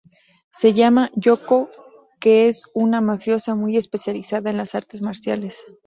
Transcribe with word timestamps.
Se 0.49 0.73
llama 0.73 1.11
Yoko, 1.15 1.69
que 2.19 2.47
es 2.47 2.63
una 2.73 3.01
mafiosa 3.01 3.53
muy 3.53 3.77
especializada 3.77 4.49
en 4.49 4.57
las 4.57 4.73
artes 4.73 5.03
marciales. 5.03 5.63